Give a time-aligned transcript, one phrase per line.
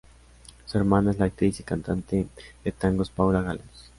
[0.65, 2.25] Su hermana es la actriz y cantante
[2.63, 3.85] de tangos Paula Gales.